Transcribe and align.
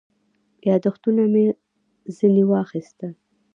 یاداښتونه 0.69 1.23
مې 1.33 1.45
ځنې 2.15 2.43
واخیستل. 2.49 3.11